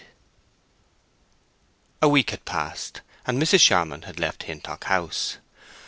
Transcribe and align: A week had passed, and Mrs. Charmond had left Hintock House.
A 2.01 2.09
week 2.09 2.31
had 2.31 2.43
passed, 2.43 3.01
and 3.27 3.39
Mrs. 3.39 3.59
Charmond 3.59 4.05
had 4.05 4.19
left 4.19 4.41
Hintock 4.45 4.85
House. 4.85 5.37